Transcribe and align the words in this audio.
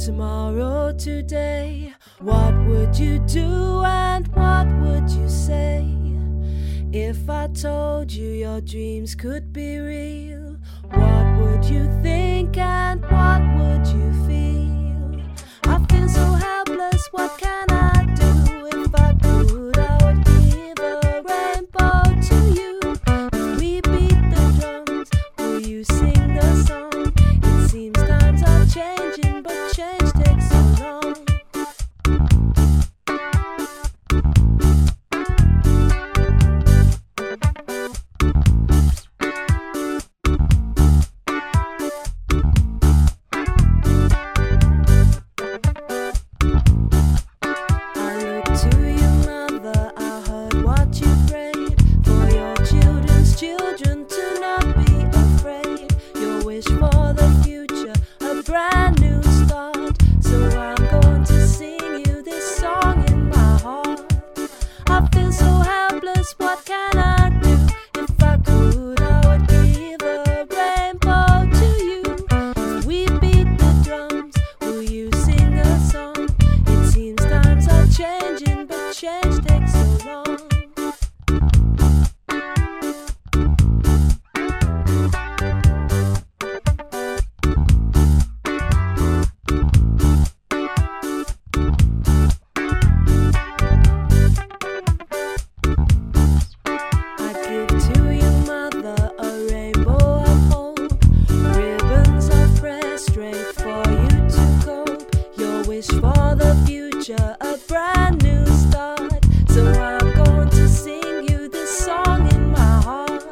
tomorrow 0.00 0.92
today, 0.92 1.92
what 2.20 2.54
would 2.66 2.98
you 2.98 3.18
do 3.18 3.84
and 3.84 4.26
what 4.28 4.66
would 4.80 5.10
you 5.10 5.28
say? 5.28 5.86
If 6.90 7.28
I 7.28 7.48
told 7.48 8.10
you 8.10 8.30
your 8.30 8.62
dreams 8.62 9.14
could 9.14 9.52
be 9.52 9.78
real, 9.78 10.56
what 10.90 11.40
would 11.40 11.64
you 11.66 11.84
think 12.02 12.56
and 12.56 13.02
what 13.02 13.42
would 13.58 13.86
you 13.88 14.10
feel? 14.26 15.20
I 15.64 15.84
feel 15.84 16.08
so 16.08 16.24
helpless, 16.32 17.06
what 17.12 17.38
can 17.38 17.49
helpless. 66.38 66.79
The 106.34 106.54
future, 106.66 107.36
a 107.40 107.58
brand 107.68 108.22
new 108.22 108.46
start. 108.46 109.24
So 109.48 109.66
I'm 109.66 110.12
going 110.24 110.48
to 110.50 110.68
sing 110.68 111.28
you 111.28 111.48
this 111.48 111.84
song 111.86 112.30
in 112.32 112.50
my 112.50 112.80
heart. 112.82 113.24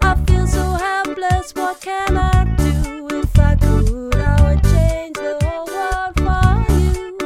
I 0.00 0.14
feel 0.26 0.46
so 0.46 0.62
helpless, 0.72 1.54
what 1.54 1.80
can 1.80 2.16
I 2.16 2.44
do? 2.56 3.08
If 3.10 3.38
I 3.38 3.54
could, 3.56 4.14
I 4.16 4.54
would 4.54 4.62
change 4.64 5.16
the 5.16 5.38
whole 5.42 5.66
world 5.66 6.14
for 6.24 6.72
you. 6.78 7.16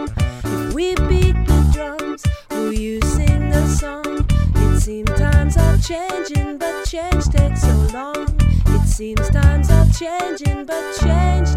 If 0.45 0.75
we 0.75 0.95
beat 1.09 1.37
the 1.47 1.71
drums, 1.73 2.25
will 2.51 2.73
you 2.73 3.01
sing 3.03 3.51
the 3.51 3.67
song? 3.69 4.27
It 4.55 4.81
seems 4.81 5.11
times 5.11 5.57
are 5.57 5.79
changing, 5.79 6.59
but 6.59 6.85
change 6.85 7.25
takes 7.27 7.63
so 7.63 7.77
long. 7.93 8.27
It 8.69 8.87
seems 8.87 9.29
times 9.31 9.71
are 9.71 9.87
changing, 9.99 10.65
but 10.65 10.85
change 11.01 11.55